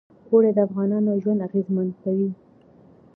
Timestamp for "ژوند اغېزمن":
1.23-1.87